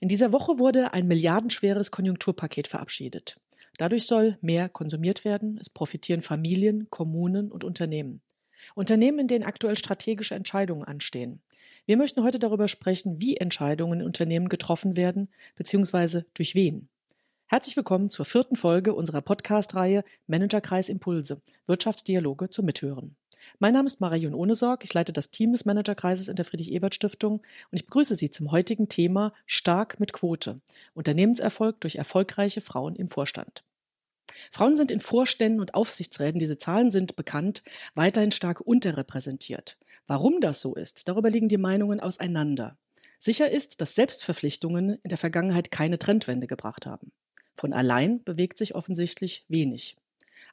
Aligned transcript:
In 0.00 0.08
dieser 0.08 0.32
Woche 0.32 0.58
wurde 0.58 0.92
ein 0.92 1.06
milliardenschweres 1.06 1.90
Konjunkturpaket 1.90 2.66
verabschiedet. 2.66 3.40
Dadurch 3.78 4.06
soll 4.06 4.38
mehr 4.40 4.68
konsumiert 4.68 5.24
werden, 5.24 5.58
es 5.60 5.68
profitieren 5.68 6.22
Familien, 6.22 6.88
Kommunen 6.90 7.50
und 7.50 7.64
Unternehmen. 7.64 8.20
Unternehmen, 8.74 9.20
in 9.20 9.28
denen 9.28 9.44
aktuell 9.44 9.76
strategische 9.76 10.34
Entscheidungen 10.34 10.84
anstehen. 10.84 11.42
Wir 11.86 11.96
möchten 11.96 12.22
heute 12.22 12.38
darüber 12.38 12.68
sprechen, 12.68 13.20
wie 13.20 13.36
Entscheidungen 13.36 14.00
in 14.00 14.06
Unternehmen 14.06 14.48
getroffen 14.48 14.96
werden, 14.96 15.28
beziehungsweise 15.56 16.24
durch 16.34 16.54
wen. 16.54 16.88
Herzlich 17.46 17.76
willkommen 17.76 18.08
zur 18.08 18.24
vierten 18.24 18.56
Folge 18.56 18.94
unserer 18.94 19.20
Podcast-Reihe 19.20 20.02
Managerkreis 20.26 20.88
Impulse, 20.88 21.42
Wirtschaftsdialoge 21.66 22.48
zum 22.48 22.64
Mithören. 22.64 23.16
Mein 23.58 23.74
Name 23.74 23.86
ist 23.86 24.00
Marion 24.00 24.34
Ohnesorg, 24.34 24.84
ich 24.84 24.94
leite 24.94 25.12
das 25.12 25.30
Team 25.30 25.52
des 25.52 25.64
Managerkreises 25.64 26.28
in 26.28 26.36
der 26.36 26.44
Friedrich-Ebert-Stiftung 26.44 27.34
und 27.34 27.44
ich 27.72 27.86
begrüße 27.86 28.14
Sie 28.14 28.30
zum 28.30 28.50
heutigen 28.50 28.88
Thema 28.88 29.32
Stark 29.46 30.00
mit 30.00 30.12
Quote, 30.12 30.60
Unternehmenserfolg 30.94 31.80
durch 31.80 31.96
erfolgreiche 31.96 32.60
Frauen 32.60 32.96
im 32.96 33.08
Vorstand. 33.08 33.64
Frauen 34.50 34.76
sind 34.76 34.90
in 34.90 35.00
Vorständen 35.00 35.60
und 35.60 35.74
Aufsichtsräten, 35.74 36.38
diese 36.38 36.58
Zahlen 36.58 36.90
sind 36.90 37.16
bekannt, 37.16 37.62
weiterhin 37.94 38.30
stark 38.30 38.60
unterrepräsentiert. 38.60 39.78
Warum 40.06 40.40
das 40.40 40.60
so 40.60 40.74
ist, 40.74 41.08
darüber 41.08 41.30
liegen 41.30 41.48
die 41.48 41.58
Meinungen 41.58 42.00
auseinander. 42.00 42.76
Sicher 43.18 43.50
ist, 43.50 43.80
dass 43.80 43.94
Selbstverpflichtungen 43.94 44.98
in 45.02 45.08
der 45.08 45.18
Vergangenheit 45.18 45.70
keine 45.70 45.98
Trendwende 45.98 46.46
gebracht 46.46 46.86
haben. 46.86 47.12
Von 47.56 47.72
allein 47.72 48.22
bewegt 48.24 48.58
sich 48.58 48.74
offensichtlich 48.74 49.44
wenig. 49.48 49.96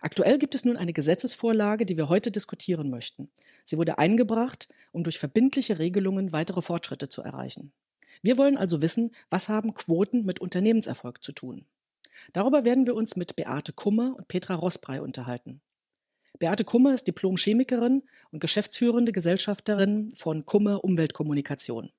Aktuell 0.01 0.37
gibt 0.37 0.55
es 0.55 0.65
nun 0.65 0.77
eine 0.77 0.93
Gesetzesvorlage, 0.93 1.85
die 1.85 1.97
wir 1.97 2.09
heute 2.09 2.31
diskutieren 2.31 2.89
möchten. 2.89 3.29
Sie 3.63 3.77
wurde 3.77 3.97
eingebracht, 3.97 4.67
um 4.91 5.03
durch 5.03 5.19
verbindliche 5.19 5.79
Regelungen 5.79 6.31
weitere 6.31 6.61
Fortschritte 6.61 7.09
zu 7.09 7.21
erreichen. 7.21 7.71
Wir 8.21 8.37
wollen 8.37 8.57
also 8.57 8.81
wissen, 8.81 9.11
was 9.29 9.49
haben 9.49 9.73
Quoten 9.73 10.25
mit 10.25 10.39
Unternehmenserfolg 10.39 11.23
zu 11.23 11.31
tun. 11.31 11.65
Darüber 12.33 12.65
werden 12.65 12.87
wir 12.87 12.95
uns 12.95 13.15
mit 13.15 13.35
Beate 13.35 13.73
Kummer 13.73 14.15
und 14.17 14.27
Petra 14.27 14.55
Rossbrei 14.55 15.01
unterhalten. 15.01 15.61
Beate 16.39 16.63
Kummer 16.63 16.93
ist 16.93 17.07
Diplom-Chemikerin 17.07 18.03
und 18.31 18.39
geschäftsführende 18.39 19.11
Gesellschafterin 19.11 20.13
von 20.15 20.45
Kummer 20.45 20.83
Umweltkommunikation. 20.83 21.91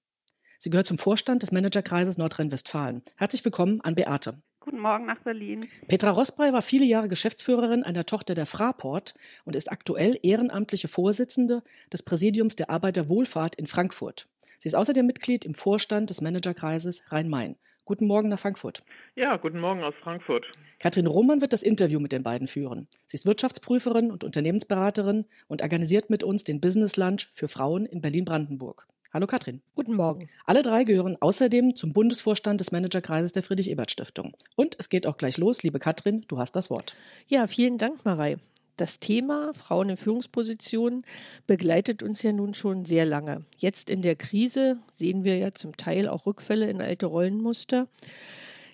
Sie 0.58 0.70
gehört 0.70 0.86
zum 0.86 0.98
Vorstand 0.98 1.42
des 1.42 1.52
Managerkreises 1.52 2.18
Nordrhein-Westfalen. 2.18 3.02
Herzlich 3.16 3.44
willkommen 3.44 3.80
an 3.80 3.94
Beate. 3.94 4.40
Guten 4.64 4.78
Morgen 4.78 5.06
nach 5.06 5.18
Berlin. 5.18 5.66
Petra 5.88 6.10
Rossbrei 6.10 6.52
war 6.52 6.62
viele 6.62 6.84
Jahre 6.84 7.08
Geschäftsführerin 7.08 7.82
einer 7.82 8.06
Tochter 8.06 8.36
der 8.36 8.46
Fraport 8.46 9.14
und 9.44 9.56
ist 9.56 9.72
aktuell 9.72 10.16
ehrenamtliche 10.22 10.86
Vorsitzende 10.86 11.64
des 11.92 12.04
Präsidiums 12.04 12.54
der 12.54 12.70
Arbeiterwohlfahrt 12.70 13.56
in 13.56 13.66
Frankfurt. 13.66 14.28
Sie 14.60 14.68
ist 14.68 14.76
außerdem 14.76 15.04
Mitglied 15.04 15.44
im 15.44 15.54
Vorstand 15.54 16.10
des 16.10 16.20
Managerkreises 16.20 17.10
Rhein-Main. 17.10 17.56
Guten 17.84 18.06
Morgen 18.06 18.28
nach 18.28 18.38
Frankfurt. 18.38 18.84
Ja, 19.16 19.36
guten 19.36 19.58
Morgen 19.58 19.82
aus 19.82 19.94
Frankfurt. 20.00 20.46
Katrin 20.78 21.08
Roman 21.08 21.40
wird 21.40 21.52
das 21.52 21.64
Interview 21.64 21.98
mit 21.98 22.12
den 22.12 22.22
beiden 22.22 22.46
führen. 22.46 22.86
Sie 23.06 23.16
ist 23.16 23.26
Wirtschaftsprüferin 23.26 24.12
und 24.12 24.22
Unternehmensberaterin 24.22 25.24
und 25.48 25.62
organisiert 25.62 26.08
mit 26.08 26.22
uns 26.22 26.44
den 26.44 26.60
Business 26.60 26.96
Lunch 26.96 27.28
für 27.32 27.48
Frauen 27.48 27.84
in 27.84 28.00
Berlin-Brandenburg. 28.00 28.86
Hallo 29.14 29.26
Katrin. 29.26 29.60
Guten 29.74 29.94
Morgen. 29.94 30.30
Alle 30.46 30.62
drei 30.62 30.84
gehören 30.84 31.18
außerdem 31.20 31.76
zum 31.76 31.92
Bundesvorstand 31.92 32.58
des 32.58 32.72
Managerkreises 32.72 33.32
der 33.32 33.42
Friedrich-Ebert-Stiftung. 33.42 34.34
Und 34.56 34.74
es 34.78 34.88
geht 34.88 35.06
auch 35.06 35.18
gleich 35.18 35.36
los. 35.36 35.62
Liebe 35.62 35.78
Katrin, 35.78 36.24
du 36.28 36.38
hast 36.38 36.56
das 36.56 36.70
Wort. 36.70 36.96
Ja, 37.28 37.46
vielen 37.46 37.76
Dank, 37.76 38.06
Marei. 38.06 38.38
Das 38.78 39.00
Thema 39.00 39.52
Frauen 39.52 39.90
in 39.90 39.96
Führungspositionen 39.98 41.04
begleitet 41.46 42.02
uns 42.02 42.22
ja 42.22 42.32
nun 42.32 42.54
schon 42.54 42.86
sehr 42.86 43.04
lange. 43.04 43.44
Jetzt 43.58 43.90
in 43.90 44.00
der 44.00 44.16
Krise 44.16 44.78
sehen 44.90 45.24
wir 45.24 45.36
ja 45.36 45.52
zum 45.52 45.76
Teil 45.76 46.08
auch 46.08 46.24
Rückfälle 46.24 46.70
in 46.70 46.80
alte 46.80 47.04
Rollenmuster. 47.04 47.88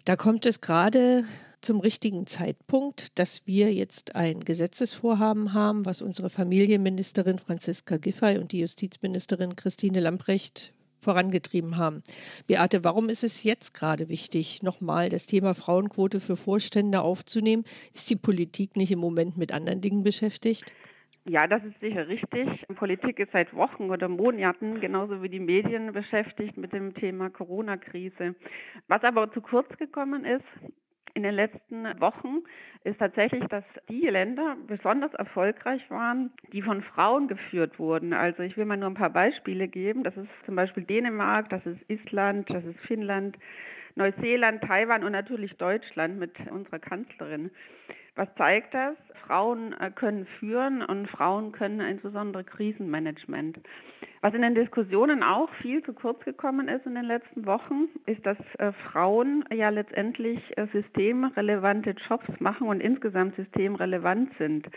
Da 0.05 0.14
kommt 0.14 0.47
es 0.47 0.61
gerade 0.61 1.25
zum 1.61 1.81
richtigen 1.81 2.27
Zeitpunkt, 2.27 3.19
dass 3.19 3.47
wir 3.47 3.73
jetzt 3.73 4.17
ein 4.17 4.41
Gesetzesvorhaben 4.41 5.55
haben, 5.55 5.87
was 5.87 6.03
unsere 6.03 6.31
Familienministerin 6.31 7.39
Franziska 7.39 7.97
Giffey 7.97 8.39
und 8.39 8.53
die 8.53 8.61
Justizministerin 8.61 9.57
Christine 9.57 10.01
Lamprecht 10.01 10.73
vorangetrieben 11.01 11.77
haben. 11.77 12.03
Beate, 12.47 12.85
warum 12.85 13.09
ist 13.09 13.25
es 13.25 13.45
jetzt 13.45 13.75
gerade 13.75 14.09
wichtig, 14.09 14.63
nochmal 14.63 15.09
das 15.09 15.27
Thema 15.27 15.55
Frauenquote 15.55 16.21
für 16.21 16.37
Vorstände 16.37 17.01
aufzunehmen? 17.01 17.65
Ist 17.95 18.11
die 18.11 18.17
Politik 18.17 18.77
nicht 18.77 18.91
im 18.91 18.99
Moment 18.99 19.37
mit 19.37 19.53
anderen 19.53 19.81
Dingen 19.81 20.03
beschäftigt? 20.03 20.73
Ja, 21.25 21.47
das 21.47 21.63
ist 21.65 21.79
sicher 21.81 22.09
richtig. 22.09 22.49
Politik 22.77 23.19
ist 23.19 23.33
seit 23.33 23.53
Wochen 23.55 23.91
oder 23.91 24.09
Monaten 24.09 24.81
genauso 24.81 25.23
wie 25.23 25.29
die 25.29 25.41
Medien 25.41 25.93
beschäftigt 25.93 26.57
mit 26.57 26.73
dem 26.73 26.95
Thema 26.95 27.29
Corona-Krise. 27.29 28.35
Was 28.87 29.03
aber 29.05 29.31
zu 29.33 29.43
kurz 29.43 29.69
gekommen 29.77 30.25
ist, 30.25 30.45
in 31.19 31.25
den 31.25 31.34
letzten 31.34 31.84
Wochen 32.01 32.45
ist 32.84 33.01
tatsächlich, 33.01 33.45
dass 33.47 33.65
die 33.89 34.06
Länder 34.06 34.56
besonders 34.69 35.12
erfolgreich 35.15 35.83
waren, 35.91 36.31
die 36.53 36.62
von 36.62 36.81
Frauen 36.83 37.27
geführt 37.27 37.81
wurden. 37.81 38.12
Also 38.12 38.45
ich 38.45 38.56
will 38.56 38.65
mal 38.65 38.77
nur 38.77 38.89
ein 38.89 38.95
paar 38.95 39.11
Beispiele 39.11 39.67
geben. 39.67 40.05
Das 40.05 40.17
ist 40.17 40.28
zum 40.47 40.55
Beispiel 40.55 40.84
Dänemark, 40.84 41.51
das 41.51 41.67
ist 41.67 41.81
Island, 41.89 42.49
das 42.51 42.65
ist 42.65 42.78
Finnland, 42.87 43.37
Neuseeland, 43.97 44.62
Taiwan 44.62 45.03
und 45.03 45.11
natürlich 45.11 45.57
Deutschland 45.57 46.21
mit 46.21 46.39
unserer 46.53 46.78
Kanzlerin. 46.78 47.51
Was 48.15 48.28
zeigt 48.37 48.73
das? 48.75 48.97
Frauen 49.27 49.75
äh, 49.75 49.91
können 49.91 50.27
führen 50.39 50.83
und 50.83 51.09
Frauen 51.09 51.53
können 51.53 51.81
insbesondere 51.81 52.45
Krisenmanagement. 52.45 53.59
Was 54.21 54.34
in 54.34 54.43
den 54.43 54.56
Diskussionen 54.56 55.23
auch 55.23 55.49
viel 55.62 55.83
zu 55.84 55.93
kurz 55.93 56.25
gekommen 56.25 56.67
ist 56.67 56.84
in 56.87 56.97
den 56.97 57.05
letzten 57.05 57.47
Wochen, 57.47 57.89
ist, 58.07 58.27
dass 58.27 58.39
äh, 58.59 58.73
Frauen 58.91 59.45
ja 59.55 59.69
letztendlich 59.69 60.41
äh, 60.57 60.67
systemrelevante 60.73 61.95
Jobs 62.09 62.27
machen 62.41 62.67
und 62.67 62.81
insgesamt 62.81 63.37
systemrelevant 63.37 64.33
sind. 64.39 64.69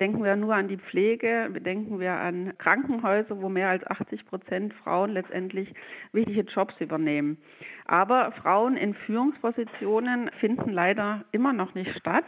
Denken 0.00 0.24
wir 0.24 0.34
nur 0.36 0.54
an 0.54 0.68
die 0.68 0.78
Pflege, 0.78 1.48
denken 1.60 2.00
wir 2.00 2.12
an 2.14 2.52
Krankenhäuser, 2.58 3.40
wo 3.40 3.48
mehr 3.48 3.68
als 3.68 3.86
80 3.86 4.26
Prozent 4.26 4.74
Frauen 4.74 5.10
letztendlich 5.10 5.72
wichtige 6.12 6.42
Jobs 6.42 6.74
übernehmen. 6.80 7.38
Aber 7.86 8.32
Frauen 8.32 8.76
in 8.76 8.94
Führungspositionen 8.94 10.30
finden 10.40 10.70
leider 10.70 11.24
immer 11.32 11.52
noch 11.52 11.74
nicht 11.74 11.96
statt. 11.98 12.26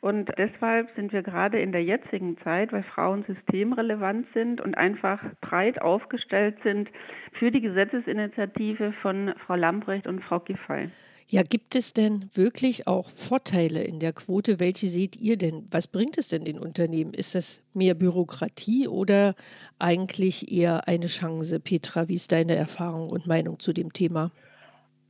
Und 0.00 0.30
deshalb 0.38 0.88
sind 0.94 1.09
wir 1.12 1.22
gerade 1.22 1.60
in 1.60 1.72
der 1.72 1.82
jetzigen 1.82 2.36
Zeit, 2.38 2.72
weil 2.72 2.82
Frauen 2.82 3.24
systemrelevant 3.24 4.26
sind 4.34 4.60
und 4.60 4.76
einfach 4.76 5.20
breit 5.40 5.80
aufgestellt 5.80 6.56
sind, 6.62 6.88
für 7.32 7.50
die 7.50 7.60
Gesetzesinitiative 7.60 8.92
von 9.02 9.34
Frau 9.46 9.54
Lambrecht 9.54 10.06
und 10.06 10.22
Frau 10.22 10.40
Giffey. 10.40 10.88
Ja, 11.28 11.44
gibt 11.44 11.76
es 11.76 11.92
denn 11.92 12.28
wirklich 12.34 12.88
auch 12.88 13.08
Vorteile 13.08 13.84
in 13.84 14.00
der 14.00 14.12
Quote? 14.12 14.58
Welche 14.58 14.88
seht 14.88 15.14
ihr 15.14 15.36
denn? 15.36 15.68
Was 15.70 15.86
bringt 15.86 16.18
es 16.18 16.26
denn 16.26 16.44
den 16.44 16.58
Unternehmen? 16.58 17.14
Ist 17.14 17.36
das 17.36 17.62
mehr 17.72 17.94
Bürokratie 17.94 18.88
oder 18.88 19.36
eigentlich 19.78 20.50
eher 20.50 20.88
eine 20.88 21.06
Chance? 21.06 21.60
Petra, 21.60 22.08
wie 22.08 22.14
ist 22.14 22.32
deine 22.32 22.56
Erfahrung 22.56 23.10
und 23.10 23.28
Meinung 23.28 23.60
zu 23.60 23.72
dem 23.72 23.92
Thema? 23.92 24.32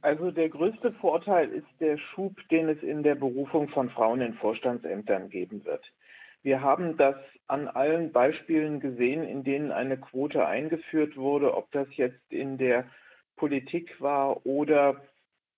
Also 0.02 0.30
der 0.30 0.48
größte 0.48 0.92
Vorteil 0.92 1.50
ist 1.50 1.68
der 1.78 1.98
Schub, 1.98 2.36
den 2.50 2.68
es 2.68 2.82
in 2.82 3.02
der 3.02 3.14
Berufung 3.14 3.68
von 3.68 3.90
Frauen 3.90 4.22
in 4.22 4.34
Vorstandsämtern 4.34 5.28
geben 5.28 5.64
wird. 5.64 5.92
Wir 6.42 6.62
haben 6.62 6.96
das 6.96 7.16
an 7.48 7.68
allen 7.68 8.12
Beispielen 8.12 8.80
gesehen, 8.80 9.24
in 9.24 9.44
denen 9.44 9.72
eine 9.72 9.98
Quote 9.98 10.46
eingeführt 10.46 11.16
wurde, 11.16 11.54
ob 11.54 11.70
das 11.72 11.86
jetzt 11.96 12.32
in 12.32 12.56
der 12.56 12.86
Politik 13.36 14.00
war 14.00 14.46
oder 14.46 15.02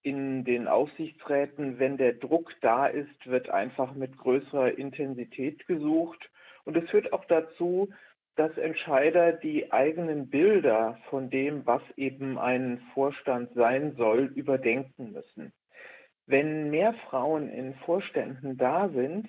in 0.02 0.42
den 0.44 0.66
Aufsichtsräten. 0.66 1.78
Wenn 1.78 1.96
der 1.96 2.14
Druck 2.14 2.52
da 2.60 2.86
ist, 2.86 3.26
wird 3.26 3.48
einfach 3.48 3.94
mit 3.94 4.18
größerer 4.18 4.76
Intensität 4.76 5.66
gesucht. 5.68 6.30
Und 6.64 6.76
es 6.76 6.90
führt 6.90 7.12
auch 7.12 7.24
dazu, 7.26 7.90
dass 8.36 8.56
Entscheider 8.56 9.32
die 9.32 9.72
eigenen 9.72 10.30
Bilder 10.30 10.98
von 11.10 11.28
dem, 11.28 11.66
was 11.66 11.82
eben 11.96 12.38
ein 12.38 12.80
Vorstand 12.94 13.52
sein 13.54 13.94
soll, 13.96 14.32
überdenken 14.34 15.12
müssen. 15.12 15.52
Wenn 16.26 16.70
mehr 16.70 16.94
Frauen 17.10 17.48
in 17.50 17.74
Vorständen 17.74 18.56
da 18.56 18.88
sind, 18.88 19.28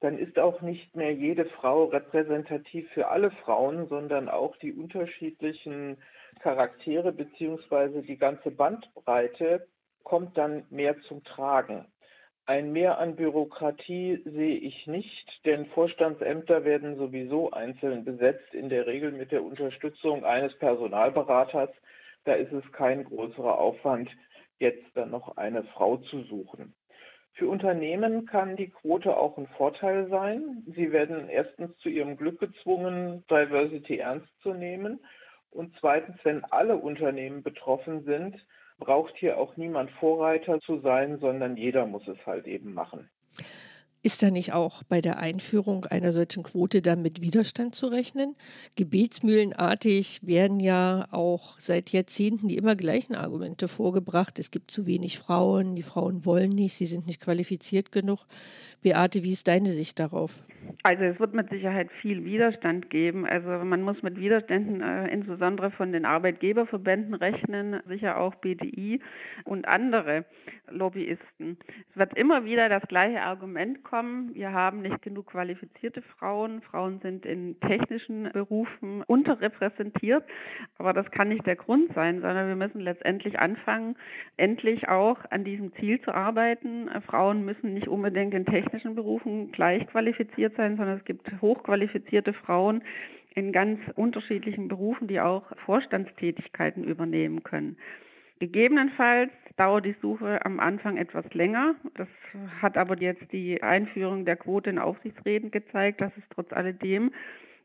dann 0.00 0.18
ist 0.18 0.38
auch 0.38 0.62
nicht 0.62 0.96
mehr 0.96 1.12
jede 1.12 1.44
Frau 1.44 1.84
repräsentativ 1.84 2.90
für 2.92 3.08
alle 3.08 3.30
Frauen, 3.30 3.86
sondern 3.88 4.28
auch 4.28 4.56
die 4.56 4.72
unterschiedlichen 4.72 5.98
Charaktere 6.40 7.12
bzw. 7.12 8.00
die 8.02 8.16
ganze 8.16 8.50
Bandbreite 8.50 9.68
kommt 10.02 10.38
dann 10.38 10.64
mehr 10.70 10.98
zum 11.02 11.22
Tragen. 11.22 11.86
Ein 12.50 12.72
Mehr 12.72 12.98
an 12.98 13.14
Bürokratie 13.14 14.22
sehe 14.24 14.56
ich 14.56 14.88
nicht, 14.88 15.46
denn 15.46 15.66
Vorstandsämter 15.66 16.64
werden 16.64 16.96
sowieso 16.96 17.52
einzeln 17.52 18.04
besetzt, 18.04 18.52
in 18.54 18.68
der 18.68 18.88
Regel 18.88 19.12
mit 19.12 19.30
der 19.30 19.44
Unterstützung 19.44 20.24
eines 20.24 20.58
Personalberaters. 20.58 21.70
Da 22.24 22.32
ist 22.32 22.50
es 22.50 22.64
kein 22.72 23.04
größerer 23.04 23.56
Aufwand, 23.56 24.10
jetzt 24.58 24.84
dann 24.94 25.12
noch 25.12 25.36
eine 25.36 25.62
Frau 25.62 25.98
zu 25.98 26.24
suchen. 26.24 26.74
Für 27.34 27.48
Unternehmen 27.48 28.26
kann 28.26 28.56
die 28.56 28.70
Quote 28.70 29.16
auch 29.16 29.38
ein 29.38 29.46
Vorteil 29.56 30.08
sein. 30.08 30.64
Sie 30.74 30.90
werden 30.90 31.28
erstens 31.28 31.76
zu 31.76 31.88
ihrem 31.88 32.16
Glück 32.16 32.40
gezwungen, 32.40 33.22
Diversity 33.30 33.98
ernst 33.98 34.26
zu 34.42 34.54
nehmen. 34.54 34.98
Und 35.52 35.76
zweitens, 35.78 36.16
wenn 36.24 36.42
alle 36.46 36.78
Unternehmen 36.78 37.44
betroffen 37.44 38.02
sind, 38.02 38.44
braucht 38.80 39.16
hier 39.16 39.38
auch 39.38 39.56
niemand 39.56 39.90
Vorreiter 39.92 40.58
zu 40.60 40.80
sein, 40.80 41.18
sondern 41.20 41.56
jeder 41.56 41.86
muss 41.86 42.08
es 42.08 42.18
halt 42.26 42.48
eben 42.48 42.74
machen. 42.74 43.08
Ist 44.02 44.22
da 44.22 44.30
nicht 44.30 44.54
auch 44.54 44.82
bei 44.82 45.02
der 45.02 45.18
Einführung 45.18 45.84
einer 45.84 46.12
solchen 46.12 46.42
Quote 46.42 46.80
dann 46.80 47.02
mit 47.02 47.20
Widerstand 47.20 47.74
zu 47.74 47.88
rechnen? 47.88 48.34
Gebetsmühlenartig 48.76 50.20
werden 50.26 50.58
ja 50.58 51.06
auch 51.10 51.58
seit 51.58 51.90
Jahrzehnten 51.90 52.48
die 52.48 52.56
immer 52.56 52.76
gleichen 52.76 53.14
Argumente 53.14 53.68
vorgebracht. 53.68 54.38
Es 54.38 54.50
gibt 54.50 54.70
zu 54.70 54.86
wenig 54.86 55.18
Frauen, 55.18 55.76
die 55.76 55.82
Frauen 55.82 56.24
wollen 56.24 56.48
nicht, 56.48 56.76
sie 56.76 56.86
sind 56.86 57.06
nicht 57.06 57.20
qualifiziert 57.20 57.92
genug. 57.92 58.20
Beate, 58.80 59.22
wie 59.22 59.32
ist 59.32 59.48
deine 59.48 59.68
Sicht 59.68 60.00
darauf? 60.00 60.32
Also 60.82 61.04
es 61.04 61.20
wird 61.20 61.34
mit 61.34 61.50
Sicherheit 61.50 61.90
viel 62.00 62.24
Widerstand 62.24 62.88
geben. 62.88 63.26
Also 63.26 63.50
man 63.64 63.82
muss 63.82 64.02
mit 64.02 64.18
Widerständen 64.18 64.80
äh, 64.80 65.08
insbesondere 65.08 65.70
von 65.72 65.92
den 65.92 66.06
Arbeitgeberverbänden 66.06 67.14
rechnen, 67.14 67.82
sicher 67.86 68.18
auch 68.18 68.34
BDI 68.36 69.00
und 69.44 69.68
andere 69.68 70.24
Lobbyisten. 70.70 71.58
Es 71.90 71.96
wird 71.96 72.16
immer 72.16 72.44
wieder 72.44 72.70
das 72.70 72.82
gleiche 72.88 73.20
Argument 73.20 73.84
kommen. 73.84 73.89
Wir 73.92 74.52
haben 74.52 74.82
nicht 74.82 75.02
genug 75.02 75.26
qualifizierte 75.26 76.02
Frauen. 76.02 76.62
Frauen 76.62 77.00
sind 77.00 77.26
in 77.26 77.58
technischen 77.60 78.30
Berufen 78.32 79.02
unterrepräsentiert. 79.02 80.24
Aber 80.78 80.92
das 80.92 81.10
kann 81.10 81.28
nicht 81.28 81.46
der 81.46 81.56
Grund 81.56 81.92
sein, 81.94 82.20
sondern 82.20 82.48
wir 82.48 82.56
müssen 82.56 82.80
letztendlich 82.80 83.38
anfangen, 83.38 83.96
endlich 84.36 84.88
auch 84.88 85.18
an 85.30 85.44
diesem 85.44 85.74
Ziel 85.74 86.00
zu 86.00 86.14
arbeiten. 86.14 86.88
Frauen 87.06 87.44
müssen 87.44 87.74
nicht 87.74 87.88
unbedingt 87.88 88.34
in 88.34 88.46
technischen 88.46 88.94
Berufen 88.94 89.50
gleich 89.50 89.86
qualifiziert 89.88 90.54
sein, 90.56 90.76
sondern 90.76 90.98
es 90.98 91.04
gibt 91.04 91.28
hochqualifizierte 91.40 92.32
Frauen, 92.32 92.82
in 93.34 93.52
ganz 93.52 93.80
unterschiedlichen 93.94 94.68
Berufen, 94.68 95.08
die 95.08 95.20
auch 95.20 95.44
Vorstandstätigkeiten 95.64 96.84
übernehmen 96.84 97.42
können. 97.42 97.76
Gegebenenfalls 98.40 99.30
dauert 99.60 99.84
die 99.84 99.94
Suche 100.00 100.44
am 100.46 100.58
Anfang 100.58 100.96
etwas 100.96 101.26
länger. 101.34 101.74
Das 101.94 102.08
hat 102.62 102.78
aber 102.78 102.98
jetzt 102.98 103.30
die 103.30 103.62
Einführung 103.62 104.24
der 104.24 104.36
Quote 104.36 104.70
in 104.70 104.78
Aufsichtsräten 104.78 105.50
gezeigt, 105.50 106.00
dass 106.00 106.12
es 106.16 106.24
trotz 106.34 106.50
alledem 106.54 107.12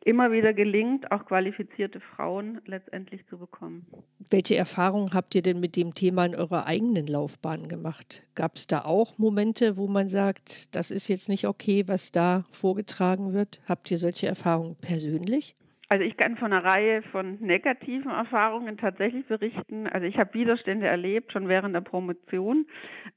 immer 0.04 0.32
wieder 0.32 0.54
gelingt, 0.54 1.10
auch 1.12 1.26
qualifizierte 1.26 2.02
Frauen 2.02 2.62
letztendlich 2.66 3.26
zu 3.28 3.38
bekommen. 3.38 3.88
Welche 4.30 4.58
Erfahrungen 4.58 5.14
habt 5.14 5.34
ihr 5.36 5.42
denn 5.42 5.62
mit 5.62 5.78
dem 5.78 5.96
Thema 5.96 6.26
in 6.26 6.36
eurer 6.36 6.68
eigenen 6.68 7.08
Laufbahn 7.08 7.70
gemacht? 7.70 8.24
Gab 8.36 8.58
es 8.58 8.68
da 8.68 8.84
auch 8.84 9.18
Momente, 9.18 9.78
wo 9.78 9.88
man 9.88 10.10
sagt, 10.10 10.76
das 10.76 10.92
ist 10.92 11.08
jetzt 11.08 11.30
nicht 11.30 11.48
okay, 11.48 11.86
was 11.88 12.12
da 12.12 12.44
vorgetragen 12.52 13.34
wird? 13.34 13.62
Habt 13.68 13.90
ihr 13.90 13.98
solche 13.98 14.28
Erfahrungen 14.28 14.76
persönlich? 14.76 15.56
Also 15.88 16.04
ich 16.04 16.18
kann 16.18 16.36
von 16.36 16.52
einer 16.52 16.66
Reihe 16.66 17.04
von 17.04 17.38
negativen 17.40 18.10
Erfahrungen 18.10 18.78
tatsächlich 18.78 19.26
berichten. 19.28 19.86
Also 19.86 20.08
ich 20.08 20.18
habe 20.18 20.34
Widerstände 20.34 20.88
erlebt, 20.88 21.32
schon 21.32 21.48
während 21.48 21.76
der 21.76 21.82
Promotion, 21.82 22.66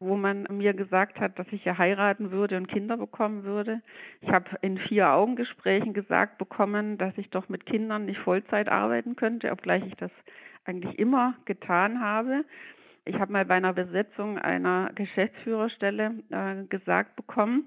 wo 0.01 0.17
man 0.17 0.47
mir 0.51 0.75
gesagt 0.75 1.19
hat, 1.19 1.39
dass 1.39 1.47
ich 1.51 1.65
ja 1.65 1.79
heiraten 1.79 2.31
würde 2.31 2.59
und 2.59 2.69
Kinder 2.69 2.99
bekommen 2.99 3.45
würde. 3.45 3.81
Ich 4.21 4.29
habe 4.29 4.51
in 4.61 4.77
vier 4.77 5.11
Augengesprächen 5.13 5.95
gesagt 5.95 6.37
bekommen, 6.37 6.99
dass 6.99 7.17
ich 7.17 7.31
doch 7.31 7.49
mit 7.49 7.65
Kindern 7.65 8.05
nicht 8.05 8.21
Vollzeit 8.21 8.69
arbeiten 8.69 9.17
könnte, 9.17 9.51
obgleich 9.51 9.87
ich 9.87 9.95
das 9.97 10.11
eigentlich 10.67 10.99
immer 10.99 11.35
getan 11.47 12.01
habe. 12.01 12.45
Ich 13.07 13.19
habe 13.19 13.33
mal 13.33 13.47
bei 13.47 13.55
einer 13.55 13.73
Besetzung 13.73 14.39
einer 14.39 14.91
Geschäftsführerstelle 14.95 16.23
äh, 16.29 16.65
gesagt 16.69 17.17
bekommen, 17.17 17.67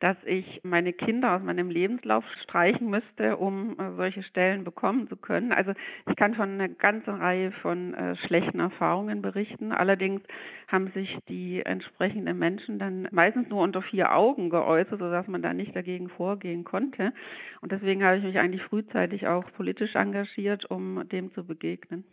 dass 0.00 0.16
ich 0.24 0.60
meine 0.62 0.92
Kinder 0.92 1.34
aus 1.34 1.42
meinem 1.42 1.70
Lebenslauf 1.70 2.24
streichen 2.42 2.90
müsste, 2.90 3.36
um 3.36 3.78
äh, 3.78 3.92
solche 3.96 4.22
Stellen 4.22 4.64
bekommen 4.64 5.08
zu 5.08 5.16
können. 5.16 5.52
Also 5.52 5.72
ich 6.08 6.16
kann 6.16 6.34
von 6.34 6.50
einer 6.50 6.68
ganzen 6.68 7.14
Reihe 7.14 7.52
von 7.52 7.94
äh, 7.94 8.16
schlechten 8.16 8.60
Erfahrungen 8.60 9.22
berichten. 9.22 9.72
Allerdings 9.72 10.22
haben 10.68 10.88
sich 10.88 11.18
die 11.28 11.64
entsprechenden 11.64 12.38
Menschen 12.38 12.78
dann 12.78 13.08
meistens 13.10 13.48
nur 13.48 13.62
unter 13.62 13.82
vier 13.82 14.14
Augen 14.14 14.50
geäußert, 14.50 14.98
sodass 14.98 15.26
man 15.28 15.42
da 15.42 15.54
nicht 15.54 15.74
dagegen 15.74 16.08
vorgehen 16.08 16.64
konnte. 16.64 17.12
Und 17.60 17.72
deswegen 17.72 18.04
habe 18.04 18.18
ich 18.18 18.24
mich 18.24 18.38
eigentlich 18.38 18.62
frühzeitig 18.62 19.26
auch 19.26 19.50
politisch 19.52 19.94
engagiert, 19.94 20.70
um 20.70 21.08
dem 21.08 21.32
zu 21.32 21.46
begegnen. 21.46 22.04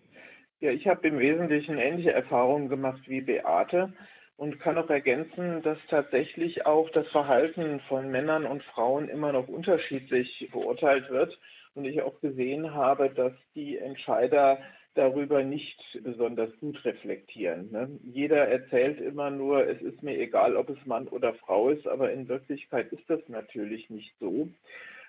Ja, 0.60 0.72
ich 0.72 0.88
habe 0.88 1.06
im 1.10 1.20
Wesentlichen 1.20 1.78
ähnliche 1.78 2.14
Erfahrungen 2.14 2.70
gemacht 2.70 3.02
wie 3.08 3.20
Beate 3.20 3.92
und 4.38 4.60
kann 4.60 4.78
auch 4.78 4.90
ergänzen, 4.90 5.62
dass 5.62 5.78
tatsächlich 5.90 6.66
auch 6.66 6.90
das 6.90 7.08
Verhalten 7.10 7.80
von 7.88 8.10
Männern 8.10 8.46
und 8.46 8.64
Frauen 8.64 9.10
immer 9.10 9.32
noch 9.32 9.48
unterschiedlich 9.48 10.50
beurteilt 10.52 11.10
wird 11.10 11.40
und 11.76 11.86
ich 11.86 12.02
auch 12.02 12.20
gesehen 12.20 12.74
habe, 12.74 13.10
dass 13.10 13.34
die 13.56 13.78
Entscheider 13.78 14.60
darüber 14.96 15.44
nicht 15.44 16.00
besonders 16.04 16.56
gut 16.60 16.84
reflektieren. 16.86 17.72
Ne? 17.72 18.00
Jeder 18.04 18.48
erzählt 18.48 19.00
immer 19.00 19.30
nur, 19.30 19.68
es 19.68 19.82
ist 19.82 20.04
mir 20.04 20.18
egal, 20.20 20.56
ob 20.56 20.70
es 20.70 20.86
Mann 20.86 21.08
oder 21.08 21.34
Frau 21.34 21.70
ist, 21.70 21.88
aber 21.88 22.12
in 22.12 22.28
Wirklichkeit 22.28 22.92
ist 22.92 23.10
das 23.10 23.22
natürlich 23.28 23.90
nicht 23.90 24.14
so. 24.20 24.50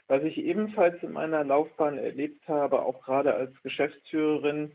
Was 0.06 0.23
ich 0.23 0.38
ebenfalls 0.38 1.03
in 1.03 1.12
meiner 1.12 1.44
Laufbahn 1.44 1.99
erlebt 1.99 2.47
habe, 2.49 2.82
auch 2.82 3.03
gerade 3.03 3.35
als 3.35 3.50
Geschäftsführerin, 3.62 4.73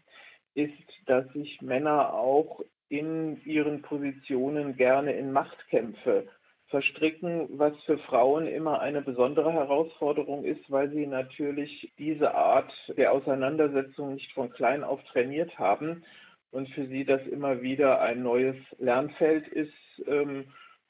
ist, 0.55 0.73
dass 1.05 1.31
sich 1.33 1.61
Männer 1.61 2.13
auch 2.13 2.61
in 2.89 3.41
ihren 3.45 3.81
Positionen 3.81 4.75
gerne 4.75 5.13
in 5.13 5.31
Machtkämpfe 5.31 6.27
verstricken, 6.67 7.47
was 7.57 7.73
für 7.85 7.97
Frauen 7.97 8.47
immer 8.47 8.79
eine 8.79 9.01
besondere 9.01 9.51
Herausforderung 9.53 10.43
ist, 10.43 10.69
weil 10.69 10.91
sie 10.91 11.07
natürlich 11.07 11.91
diese 11.97 12.35
Art 12.35 12.71
der 12.95 13.11
Auseinandersetzung 13.13 14.15
nicht 14.15 14.31
von 14.33 14.51
klein 14.51 14.83
auf 14.83 15.03
trainiert 15.05 15.57
haben 15.57 16.03
und 16.51 16.69
für 16.69 16.87
sie 16.87 17.05
das 17.05 17.25
immer 17.27 17.61
wieder 17.61 18.01
ein 18.01 18.21
neues 18.21 18.55
Lernfeld 18.77 19.47
ist, 19.47 19.73
ähm, 20.07 20.45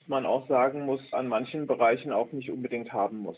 man 0.09 0.25
auch 0.25 0.47
sagen 0.49 0.85
muss, 0.85 1.01
an 1.13 1.27
manchen 1.27 1.67
Bereichen 1.67 2.11
auch 2.11 2.31
nicht 2.31 2.49
unbedingt 2.49 2.91
haben 2.91 3.19
muss. 3.19 3.37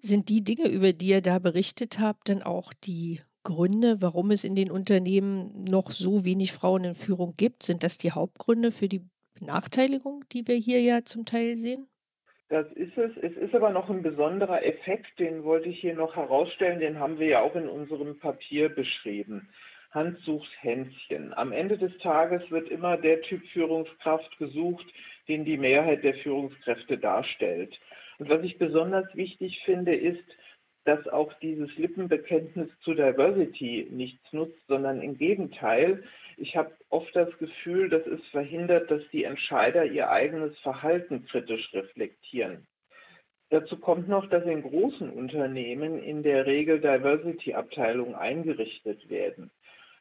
Sind 0.00 0.28
die 0.28 0.42
Dinge, 0.42 0.68
über 0.68 0.92
die 0.92 1.08
ihr 1.08 1.22
da 1.22 1.38
berichtet 1.38 1.98
habt, 2.00 2.28
dann 2.28 2.42
auch 2.42 2.72
die 2.72 3.20
Gründe, 3.48 4.02
warum 4.02 4.30
es 4.30 4.44
in 4.44 4.54
den 4.54 4.70
Unternehmen 4.70 5.64
noch 5.64 5.90
so 5.90 6.26
wenig 6.26 6.52
Frauen 6.52 6.84
in 6.84 6.94
Führung 6.94 7.32
gibt? 7.38 7.62
Sind 7.62 7.82
das 7.82 7.96
die 7.96 8.12
Hauptgründe 8.12 8.70
für 8.70 8.88
die 8.88 9.00
Benachteiligung, 9.40 10.22
die 10.32 10.46
wir 10.46 10.56
hier 10.56 10.82
ja 10.82 11.02
zum 11.02 11.24
Teil 11.24 11.56
sehen? 11.56 11.88
Das 12.50 12.70
ist 12.72 12.98
es. 12.98 13.10
Es 13.16 13.34
ist 13.38 13.54
aber 13.54 13.70
noch 13.70 13.88
ein 13.88 14.02
besonderer 14.02 14.66
Effekt, 14.66 15.18
den 15.18 15.44
wollte 15.44 15.70
ich 15.70 15.80
hier 15.80 15.94
noch 15.94 16.14
herausstellen, 16.14 16.80
den 16.80 16.98
haben 16.98 17.18
wir 17.18 17.26
ja 17.26 17.40
auch 17.40 17.54
in 17.54 17.70
unserem 17.70 18.18
Papier 18.18 18.68
beschrieben. 18.68 19.48
Hans 19.92 20.22
sucht 20.26 20.50
Hänschen. 20.60 21.32
Am 21.32 21.50
Ende 21.50 21.78
des 21.78 21.96
Tages 21.98 22.50
wird 22.50 22.68
immer 22.68 22.98
der 22.98 23.22
Typ 23.22 23.46
Führungskraft 23.48 24.36
gesucht, 24.36 24.86
den 25.26 25.46
die 25.46 25.56
Mehrheit 25.56 26.04
der 26.04 26.14
Führungskräfte 26.16 26.98
darstellt. 26.98 27.80
Und 28.18 28.28
was 28.28 28.42
ich 28.42 28.58
besonders 28.58 29.06
wichtig 29.14 29.62
finde, 29.64 29.94
ist, 29.94 30.24
dass 30.88 31.06
auch 31.06 31.34
dieses 31.34 31.76
Lippenbekenntnis 31.76 32.70
zu 32.80 32.94
Diversity 32.94 33.88
nichts 33.90 34.32
nutzt, 34.32 34.66
sondern 34.68 35.02
im 35.02 35.18
Gegenteil. 35.18 36.02
Ich 36.38 36.56
habe 36.56 36.70
oft 36.88 37.14
das 37.14 37.28
Gefühl, 37.36 37.90
dass 37.90 38.06
es 38.06 38.26
verhindert, 38.28 38.90
dass 38.90 39.02
die 39.12 39.24
Entscheider 39.24 39.84
ihr 39.84 40.08
eigenes 40.08 40.58
Verhalten 40.60 41.26
kritisch 41.26 41.74
reflektieren. 41.74 42.66
Dazu 43.50 43.78
kommt 43.78 44.08
noch, 44.08 44.30
dass 44.30 44.46
in 44.46 44.62
großen 44.62 45.10
Unternehmen 45.10 45.98
in 45.98 46.22
der 46.22 46.46
Regel 46.46 46.80
Diversity-Abteilungen 46.80 48.14
eingerichtet 48.14 49.10
werden. 49.10 49.50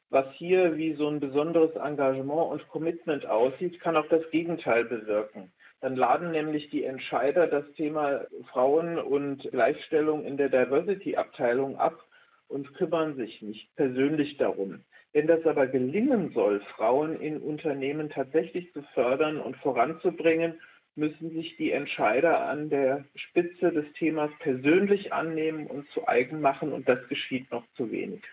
Was 0.09 0.31
hier 0.35 0.77
wie 0.77 0.93
so 0.93 1.09
ein 1.09 1.19
besonderes 1.19 1.75
Engagement 1.75 2.49
und 2.49 2.67
Commitment 2.69 3.25
aussieht, 3.25 3.81
kann 3.81 3.97
auch 3.97 4.07
das 4.07 4.23
Gegenteil 4.31 4.85
bewirken. 4.85 5.51
Dann 5.79 5.95
laden 5.95 6.31
nämlich 6.31 6.69
die 6.69 6.83
Entscheider 6.83 7.47
das 7.47 7.71
Thema 7.73 8.25
Frauen 8.51 8.97
und 8.97 9.49
Gleichstellung 9.51 10.25
in 10.25 10.37
der 10.37 10.49
Diversity-Abteilung 10.49 11.77
ab 11.77 12.03
und 12.47 12.73
kümmern 12.73 13.15
sich 13.15 13.41
nicht 13.41 13.75
persönlich 13.75 14.37
darum. 14.37 14.83
Wenn 15.13 15.27
das 15.27 15.45
aber 15.45 15.67
gelingen 15.67 16.31
soll, 16.33 16.61
Frauen 16.75 17.19
in 17.19 17.41
Unternehmen 17.41 18.09
tatsächlich 18.09 18.71
zu 18.73 18.81
fördern 18.93 19.39
und 19.39 19.55
voranzubringen, 19.57 20.59
müssen 20.95 21.29
sich 21.31 21.55
die 21.57 21.71
Entscheider 21.71 22.41
an 22.41 22.69
der 22.69 23.05
Spitze 23.15 23.71
des 23.71 23.85
Themas 23.93 24.31
persönlich 24.39 25.13
annehmen 25.13 25.67
und 25.67 25.87
zu 25.91 26.07
eigen 26.07 26.41
machen 26.41 26.73
und 26.73 26.89
das 26.89 27.07
geschieht 27.07 27.51
noch 27.51 27.63
zu 27.75 27.91
wenig. 27.91 28.23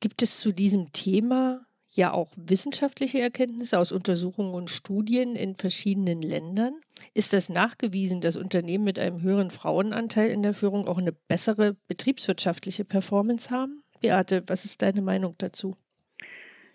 Gibt 0.00 0.22
es 0.22 0.40
zu 0.40 0.52
diesem 0.52 0.92
Thema 0.92 1.64
ja 1.90 2.12
auch 2.12 2.30
wissenschaftliche 2.36 3.20
Erkenntnisse 3.20 3.78
aus 3.78 3.92
Untersuchungen 3.92 4.54
und 4.54 4.70
Studien 4.70 5.36
in 5.36 5.56
verschiedenen 5.56 6.22
Ländern. 6.22 6.74
Ist 7.14 7.32
das 7.32 7.48
nachgewiesen, 7.48 8.20
dass 8.20 8.36
Unternehmen 8.36 8.84
mit 8.84 8.98
einem 8.98 9.22
höheren 9.22 9.50
Frauenanteil 9.50 10.30
in 10.30 10.42
der 10.42 10.54
Führung 10.54 10.86
auch 10.86 10.98
eine 10.98 11.12
bessere 11.12 11.74
betriebswirtschaftliche 11.88 12.84
Performance 12.84 13.50
haben? 13.50 13.82
Beate, 14.00 14.42
was 14.46 14.64
ist 14.64 14.82
deine 14.82 15.02
Meinung 15.02 15.34
dazu? 15.38 15.74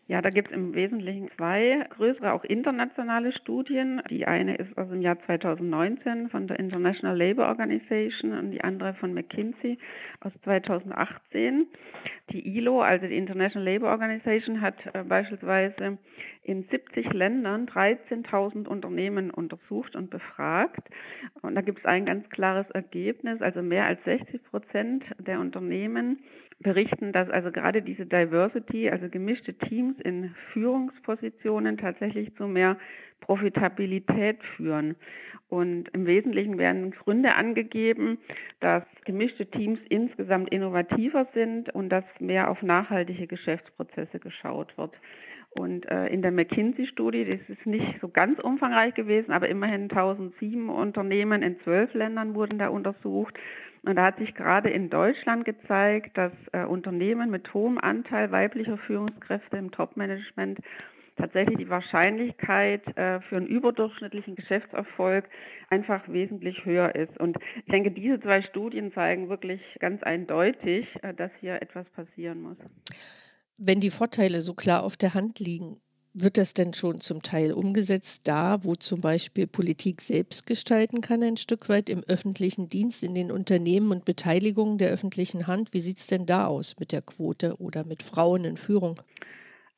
Ja, 0.07 0.21
da 0.21 0.29
gibt 0.29 0.49
es 0.49 0.53
im 0.53 0.75
Wesentlichen 0.75 1.31
zwei 1.35 1.83
größere, 1.89 2.33
auch 2.33 2.43
internationale 2.43 3.31
Studien. 3.31 4.03
Die 4.11 4.27
eine 4.27 4.55
ist 4.55 4.77
aus 4.77 4.87
dem 4.89 5.01
Jahr 5.01 5.17
2019 5.25 6.29
von 6.29 6.45
der 6.45 6.59
International 6.59 7.17
Labour 7.17 7.47
Organization 7.47 8.37
und 8.37 8.51
die 8.51 8.63
andere 8.63 8.93
von 8.93 9.15
McKinsey 9.15 9.79
aus 10.19 10.31
2018. 10.43 11.65
Die 12.29 12.55
ILO, 12.55 12.81
also 12.81 13.07
die 13.07 13.17
International 13.17 13.73
Labour 13.73 13.89
Organization, 13.89 14.61
hat 14.61 14.75
äh, 14.93 15.01
beispielsweise 15.03 15.97
in 16.43 16.65
70 16.69 17.11
Ländern 17.11 17.65
13.000 17.65 18.67
Unternehmen 18.67 19.31
untersucht 19.31 19.95
und 19.95 20.11
befragt. 20.11 20.87
Und 21.41 21.55
da 21.55 21.61
gibt 21.61 21.79
es 21.79 21.85
ein 21.85 22.05
ganz 22.05 22.29
klares 22.29 22.69
Ergebnis, 22.69 23.41
also 23.41 23.63
mehr 23.63 23.85
als 23.85 24.03
60 24.03 24.43
Prozent 24.51 25.03
der 25.17 25.39
Unternehmen 25.39 26.19
berichten, 26.59 27.11
dass 27.11 27.29
also 27.29 27.51
gerade 27.51 27.81
diese 27.81 28.05
Diversity, 28.05 28.89
also 28.89 29.09
gemischte 29.09 29.53
Teams 29.53 29.99
in 30.01 30.33
Führungspositionen 30.53 31.77
tatsächlich 31.77 32.33
zu 32.35 32.47
mehr 32.47 32.77
Profitabilität 33.21 34.43
führen. 34.55 34.95
Und 35.47 35.89
im 35.89 36.05
Wesentlichen 36.05 36.57
werden 36.57 36.91
Gründe 36.91 37.35
angegeben, 37.35 38.17
dass 38.59 38.83
gemischte 39.05 39.45
Teams 39.45 39.79
insgesamt 39.89 40.49
innovativer 40.49 41.27
sind 41.33 41.69
und 41.73 41.89
dass 41.89 42.05
mehr 42.19 42.49
auf 42.49 42.61
nachhaltige 42.61 43.27
Geschäftsprozesse 43.27 44.19
geschaut 44.19 44.77
wird. 44.77 44.93
Und 45.57 45.89
äh, 45.89 46.07
in 46.07 46.21
der 46.21 46.31
McKinsey-Studie, 46.31 47.25
das 47.25 47.39
ist 47.57 47.65
nicht 47.65 48.01
so 48.01 48.09
ganz 48.09 48.39
umfangreich 48.39 48.93
gewesen, 48.93 49.31
aber 49.31 49.47
immerhin 49.47 49.83
1007 49.83 50.69
Unternehmen 50.69 51.41
in 51.41 51.57
zwölf 51.61 51.93
Ländern 51.93 52.35
wurden 52.35 52.59
da 52.59 52.67
untersucht. 52.67 53.39
Und 53.83 53.95
da 53.95 54.03
hat 54.03 54.17
sich 54.17 54.35
gerade 54.35 54.69
in 54.69 54.89
Deutschland 54.89 55.45
gezeigt, 55.45 56.17
dass 56.17 56.33
äh, 56.51 56.65
Unternehmen 56.65 57.29
mit 57.29 57.53
hohem 57.53 57.77
Anteil 57.77 58.31
weiblicher 58.31 58.77
Führungskräfte 58.77 59.55
im 59.55 59.71
Top-Management 59.71 60.59
tatsächlich 61.15 61.57
die 61.57 61.69
Wahrscheinlichkeit 61.69 62.85
äh, 62.97 63.21
für 63.21 63.37
einen 63.37 63.47
überdurchschnittlichen 63.47 64.35
Geschäftserfolg 64.35 65.25
einfach 65.69 66.01
wesentlich 66.09 66.65
höher 66.65 66.93
ist. 66.95 67.17
Und 67.17 67.37
ich 67.57 67.71
denke, 67.71 67.91
diese 67.91 68.19
zwei 68.19 68.41
Studien 68.41 68.91
zeigen 68.91 69.29
wirklich 69.29 69.61
ganz 69.79 70.03
eindeutig, 70.03 70.87
äh, 71.01 71.13
dass 71.13 71.31
hier 71.39 71.61
etwas 71.61 71.87
passieren 71.91 72.41
muss. 72.41 72.57
Wenn 73.57 73.79
die 73.79 73.91
Vorteile 73.91 74.41
so 74.41 74.53
klar 74.53 74.83
auf 74.83 74.97
der 74.97 75.13
Hand 75.13 75.39
liegen, 75.39 75.79
wird 76.13 76.37
das 76.37 76.53
denn 76.53 76.73
schon 76.73 76.99
zum 76.99 77.21
Teil 77.21 77.53
umgesetzt, 77.53 78.27
da 78.27 78.63
wo 78.65 78.75
zum 78.75 78.99
Beispiel 78.99 79.47
Politik 79.47 80.01
selbst 80.01 80.45
gestalten 80.45 80.99
kann, 80.99 81.23
ein 81.23 81.37
Stück 81.37 81.69
weit 81.69 81.89
im 81.89 82.03
öffentlichen 82.03 82.67
Dienst, 82.67 83.01
in 83.01 83.15
den 83.15 83.31
Unternehmen 83.31 83.91
und 83.91 84.03
Beteiligungen 84.03 84.77
der 84.77 84.89
öffentlichen 84.89 85.47
Hand? 85.47 85.73
Wie 85.73 85.79
sieht 85.79 85.97
es 85.97 86.07
denn 86.07 86.25
da 86.25 86.47
aus 86.47 86.75
mit 86.79 86.91
der 86.91 87.01
Quote 87.01 87.55
oder 87.57 87.85
mit 87.85 88.03
Frauen 88.03 88.43
in 88.43 88.57
Führung? 88.57 89.01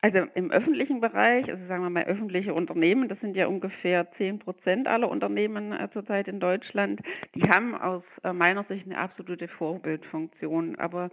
Also 0.00 0.18
im 0.34 0.52
öffentlichen 0.52 1.00
Bereich, 1.00 1.48
also 1.48 1.64
sagen 1.66 1.82
wir 1.82 1.90
mal 1.90 2.04
öffentliche 2.04 2.54
Unternehmen, 2.54 3.08
das 3.08 3.18
sind 3.20 3.36
ja 3.36 3.48
ungefähr 3.48 4.10
10 4.12 4.38
Prozent 4.38 4.86
aller 4.86 5.08
Unternehmen 5.08 5.72
äh, 5.72 5.88
zurzeit 5.92 6.28
in 6.28 6.38
Deutschland, 6.38 7.00
die 7.34 7.42
haben 7.42 7.74
aus 7.74 8.04
äh, 8.22 8.32
meiner 8.32 8.62
Sicht 8.64 8.86
eine 8.86 8.98
absolute 8.98 9.48
Vorbildfunktion. 9.48 10.76
Aber 10.78 11.10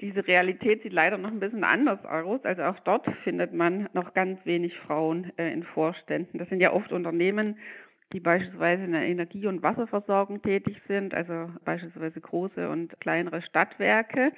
diese 0.00 0.26
Realität 0.26 0.82
sieht 0.82 0.92
leider 0.92 1.18
noch 1.18 1.30
ein 1.30 1.40
bisschen 1.40 1.64
anders 1.64 2.04
aus. 2.04 2.44
Also 2.44 2.62
auch 2.62 2.78
dort 2.80 3.06
findet 3.22 3.52
man 3.52 3.88
noch 3.92 4.14
ganz 4.14 4.44
wenig 4.44 4.76
Frauen 4.80 5.32
äh, 5.38 5.52
in 5.52 5.62
Vorständen. 5.62 6.38
Das 6.38 6.48
sind 6.48 6.60
ja 6.60 6.72
oft 6.72 6.92
Unternehmen, 6.92 7.58
die 8.12 8.20
beispielsweise 8.20 8.84
in 8.84 8.92
der 8.92 9.02
Energie- 9.02 9.46
und 9.46 9.62
Wasserversorgung 9.62 10.42
tätig 10.42 10.80
sind, 10.86 11.14
also 11.14 11.50
beispielsweise 11.64 12.20
große 12.20 12.68
und 12.68 12.98
kleinere 13.00 13.42
Stadtwerke. 13.42 14.32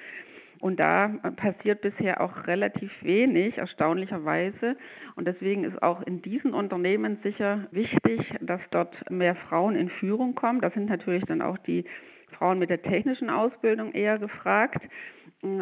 Und 0.59 0.79
da 0.79 1.09
passiert 1.35 1.81
bisher 1.81 2.21
auch 2.21 2.47
relativ 2.47 2.91
wenig, 3.03 3.57
erstaunlicherweise. 3.57 4.75
Und 5.15 5.27
deswegen 5.27 5.63
ist 5.63 5.81
auch 5.83 6.01
in 6.01 6.21
diesen 6.23 6.53
Unternehmen 6.53 7.19
sicher 7.21 7.67
wichtig, 7.71 8.33
dass 8.41 8.61
dort 8.71 9.09
mehr 9.11 9.35
Frauen 9.35 9.75
in 9.75 9.89
Führung 9.89 10.33
kommen. 10.33 10.61
Da 10.61 10.71
sind 10.71 10.89
natürlich 10.89 11.25
dann 11.25 11.43
auch 11.43 11.59
die 11.59 11.85
Frauen 12.31 12.59
mit 12.59 12.69
der 12.69 12.81
technischen 12.81 13.29
Ausbildung 13.29 13.93
eher 13.93 14.17
gefragt. 14.17 14.81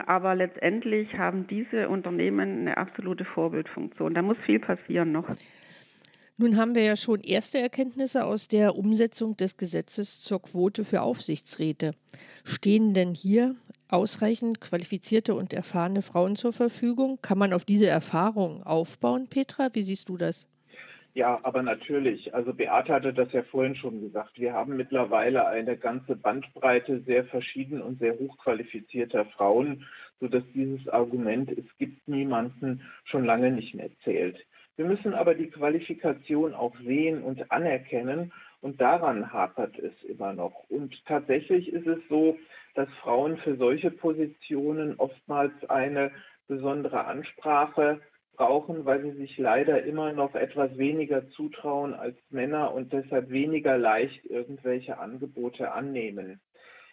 Aber 0.06 0.36
letztendlich 0.36 1.14
haben 1.18 1.48
diese 1.48 1.90
Unternehmen 1.90 2.62
eine 2.62 2.78
absolute 2.78 3.26
Vorbildfunktion. 3.26 4.14
Da 4.14 4.22
muss 4.22 4.38
viel 4.46 4.60
passieren 4.60 5.12
noch. 5.12 5.28
Nun 6.38 6.58
haben 6.58 6.76
wir 6.76 6.84
ja 6.84 6.98
schon 6.98 7.22
erste 7.22 7.60
Erkenntnisse 7.60 8.26
aus 8.26 8.50
der 8.50 8.76
Umsetzung 8.76 9.38
des 9.38 9.56
Gesetzes 9.56 10.22
zur 10.22 10.42
Quote 10.42 10.84
für 10.84 11.02
Aufsichtsräte. 11.02 11.94
Stehen 12.44 12.94
denn 12.94 13.14
hier 13.14 13.56
ausreichend 13.88 14.60
qualifizierte 14.60 15.34
und 15.34 15.54
erfahrene 15.54 16.02
Frauen 16.02 16.36
zur 16.36 16.52
Verfügung? 16.52 17.20
Kann 17.22 17.38
man 17.38 17.54
auf 17.54 17.64
diese 17.64 17.88
Erfahrung 17.88 18.64
aufbauen, 18.64 19.28
Petra? 19.30 19.70
Wie 19.74 19.82
siehst 19.82 20.10
du 20.10 20.18
das? 20.18 20.50
Ja, 21.16 21.40
aber 21.44 21.64
natürlich. 21.64 22.36
Also 22.36 22.54
Beate 22.54 22.92
hatte 22.94 23.14
das 23.14 23.32
ja 23.32 23.42
vorhin 23.44 23.76
schon 23.76 24.02
gesagt. 24.02 24.38
Wir 24.38 24.52
haben 24.52 24.76
mittlerweile 24.76 25.48
eine 25.48 25.78
ganze 25.78 26.18
Bandbreite 26.18 27.00
sehr 27.04 27.24
verschieden 27.24 27.82
und 27.82 28.00
sehr 28.00 28.20
hochqualifizierter 28.20 29.24
Frauen, 29.28 29.86
sodass 30.20 30.44
dieses 30.54 30.90
Argument, 30.90 31.50
es 31.52 31.66
gibt 31.78 32.06
niemanden, 32.10 32.82
schon 33.06 33.24
lange 33.24 33.50
nicht 33.50 33.74
mehr 33.76 33.90
zählt. 34.04 34.46
Wir 34.76 34.84
müssen 34.84 35.14
aber 35.14 35.36
die 35.36 35.50
Qualifikation 35.50 36.54
auch 36.54 36.76
sehen 36.80 37.24
und 37.24 37.50
anerkennen 37.50 38.34
und 38.60 38.82
daran 38.82 39.32
hapert 39.32 39.80
es 39.80 39.94
immer 40.04 40.34
noch. 40.34 40.66
Und 40.68 41.06
tatsächlich 41.06 41.72
ist 41.72 41.88
es 41.88 42.00
so, 42.10 42.38
dass 42.74 42.90
Frauen 43.02 43.38
für 43.38 43.56
solche 43.56 43.90
Positionen 43.90 44.96
oftmals 44.98 45.54
eine 45.70 46.12
besondere 46.50 47.06
Ansprache 47.06 48.02
brauchen, 48.36 48.86
weil 48.86 49.02
sie 49.02 49.12
sich 49.12 49.38
leider 49.38 49.84
immer 49.84 50.14
noch 50.14 50.36
etwas 50.36 50.78
weniger 50.78 51.28
zutrauen 51.30 51.94
als 51.94 52.18
Männer 52.30 52.74
und 52.74 52.94
deshalb 52.94 53.30
weniger 53.30 53.78
leicht 53.78 54.26
irgendwelche 54.26 54.98
Angebote 54.98 55.72
annehmen. 55.72 56.40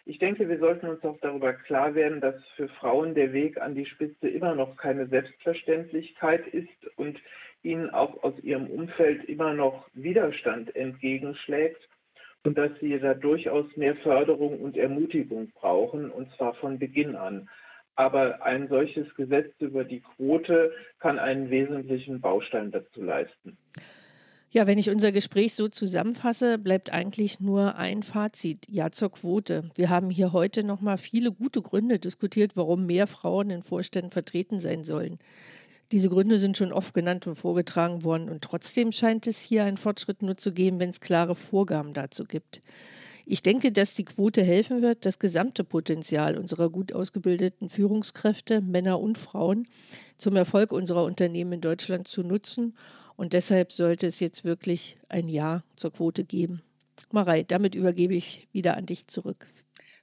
Ich 0.05 0.19
denke, 0.19 0.49
wir 0.49 0.59
sollten 0.59 0.87
uns 0.87 1.03
auch 1.05 1.17
darüber 1.21 1.53
klar 1.53 1.95
werden, 1.95 2.19
dass 2.19 2.35
für 2.55 2.67
Frauen 2.67 3.15
der 3.15 3.31
Weg 3.31 3.61
an 3.61 3.73
die 3.73 3.85
Spitze 3.85 4.27
immer 4.27 4.53
noch 4.53 4.75
keine 4.75 5.07
Selbstverständlichkeit 5.07 6.45
ist 6.47 6.97
und 6.97 7.17
ihnen 7.61 7.89
auch 7.89 8.21
aus 8.23 8.37
ihrem 8.43 8.67
Umfeld 8.67 9.23
immer 9.25 9.53
noch 9.53 9.87
Widerstand 9.93 10.75
entgegenschlägt 10.75 11.87
und 12.43 12.57
dass 12.57 12.71
sie 12.81 12.99
da 12.99 13.13
durchaus 13.13 13.65
mehr 13.77 13.95
Förderung 13.95 14.59
und 14.59 14.75
Ermutigung 14.75 15.51
brauchen, 15.55 16.11
und 16.11 16.29
zwar 16.33 16.53
von 16.55 16.77
Beginn 16.77 17.15
an. 17.15 17.49
Aber 17.95 18.43
ein 18.43 18.67
solches 18.69 19.13
Gesetz 19.15 19.53
über 19.59 19.83
die 19.83 20.01
Quote 20.01 20.71
kann 20.99 21.19
einen 21.19 21.49
wesentlichen 21.49 22.21
Baustein 22.21 22.71
dazu 22.71 23.03
leisten. 23.03 23.57
Ja, 24.49 24.67
wenn 24.67 24.77
ich 24.77 24.91
unser 24.91 25.11
Gespräch 25.11 25.55
so 25.55 25.67
zusammenfasse, 25.67 26.59
bleibt 26.59 26.93
eigentlich 26.93 27.39
nur 27.39 27.75
ein 27.75 28.03
Fazit. 28.03 28.67
Ja 28.69 28.91
zur 28.91 29.11
Quote. 29.11 29.63
Wir 29.75 29.89
haben 29.89 30.11
hier 30.11 30.31
heute 30.31 30.63
nochmal 30.63 30.99
viele 30.99 31.31
gute 31.31 31.63
Gründe 31.63 31.97
diskutiert, 31.97 32.55
warum 32.55 32.85
mehr 32.85 33.07
Frauen 33.07 33.49
in 33.49 33.63
Vorständen 33.63 34.11
vertreten 34.11 34.59
sein 34.59 34.83
sollen. 34.83 35.17
Diese 35.91 36.09
Gründe 36.09 36.37
sind 36.37 36.57
schon 36.57 36.71
oft 36.71 36.93
genannt 36.93 37.27
und 37.27 37.35
vorgetragen 37.35 38.03
worden 38.03 38.29
und 38.29 38.43
trotzdem 38.43 38.91
scheint 38.91 39.27
es 39.27 39.41
hier 39.41 39.63
einen 39.63 39.77
Fortschritt 39.77 40.21
nur 40.21 40.37
zu 40.37 40.53
geben, 40.53 40.79
wenn 40.79 40.89
es 40.89 41.01
klare 41.01 41.35
Vorgaben 41.35 41.93
dazu 41.93 42.23
gibt. 42.23 42.61
Ich 43.25 43.41
denke, 43.41 43.71
dass 43.71 43.93
die 43.93 44.03
Quote 44.03 44.43
helfen 44.43 44.81
wird, 44.81 45.05
das 45.05 45.17
gesamte 45.17 45.63
Potenzial 45.63 46.37
unserer 46.37 46.69
gut 46.69 46.91
ausgebildeten 46.91 47.69
Führungskräfte, 47.69 48.59
Männer 48.61 48.99
und 48.99 49.17
Frauen, 49.17 49.67
zum 50.17 50.35
Erfolg 50.35 50.73
unserer 50.73 51.05
Unternehmen 51.05 51.53
in 51.53 51.61
Deutschland 51.61 52.07
zu 52.07 52.21
nutzen. 52.21 52.75
Und 53.15 53.33
deshalb 53.33 53.71
sollte 53.71 54.07
es 54.07 54.19
jetzt 54.19 54.43
wirklich 54.43 54.97
ein 55.07 55.29
Ja 55.29 55.63
zur 55.77 55.93
Quote 55.93 56.25
geben. 56.25 56.61
Marei, 57.11 57.43
damit 57.43 57.75
übergebe 57.75 58.13
ich 58.13 58.47
wieder 58.51 58.75
an 58.75 58.85
dich 58.85 59.07
zurück. 59.07 59.47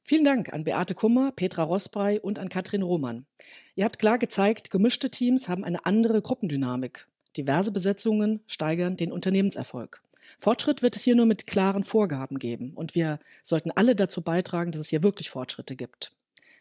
Vielen 0.02 0.24
Dank 0.24 0.52
an 0.52 0.64
Beate 0.64 0.94
Kummer, 0.94 1.30
Petra 1.30 1.62
Rosbrei 1.62 2.20
und 2.20 2.38
an 2.38 2.48
Katrin 2.48 2.82
Roman. 2.82 3.26
Ihr 3.74 3.84
habt 3.84 3.98
klar 3.98 4.18
gezeigt, 4.18 4.70
gemischte 4.70 5.10
Teams 5.10 5.48
haben 5.48 5.64
eine 5.64 5.84
andere 5.84 6.22
Gruppendynamik. 6.22 7.06
Diverse 7.36 7.70
Besetzungen 7.70 8.40
steigern 8.46 8.96
den 8.96 9.12
Unternehmenserfolg. 9.12 10.02
Fortschritt 10.38 10.82
wird 10.82 10.96
es 10.96 11.02
hier 11.02 11.16
nur 11.16 11.26
mit 11.26 11.46
klaren 11.46 11.84
Vorgaben 11.84 12.38
geben 12.38 12.72
und 12.74 12.94
wir 12.94 13.18
sollten 13.42 13.70
alle 13.70 13.94
dazu 13.94 14.22
beitragen, 14.22 14.72
dass 14.72 14.80
es 14.80 14.88
hier 14.88 15.02
wirklich 15.02 15.30
Fortschritte 15.30 15.76
gibt. 15.76 16.12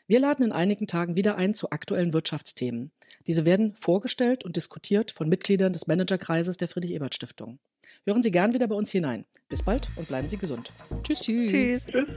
Wir 0.08 0.20
laden 0.20 0.46
in 0.46 0.52
einigen 0.52 0.88
Tagen 0.88 1.16
wieder 1.16 1.38
ein 1.38 1.54
zu 1.54 1.70
aktuellen 1.70 2.14
Wirtschaftsthemen. 2.14 2.92
Diese 3.28 3.46
werden 3.46 3.76
vorgestellt 3.76 4.44
und 4.44 4.56
diskutiert 4.56 5.12
von 5.12 5.30
Mitgliedern 5.30 5.72
des 5.72 5.86
Managerkreises 5.86 6.58
der 6.58 6.68
Friedrich-Ebert-Stiftung. 6.68 7.60
Hören 8.06 8.24
Sie 8.24 8.32
gern 8.32 8.56
wieder 8.56 8.68
bei 8.68 8.76
uns 8.76 8.90
hinein. 8.90 9.26
Bis 9.50 9.64
bald 9.64 9.88
und 9.98 10.08
bleiben 10.08 10.28
Sie 10.28 10.38
gesund. 10.38 10.72
Tschüss. 11.04 11.22
Tschüss. 11.22 11.86
Tschüss. 11.86 12.08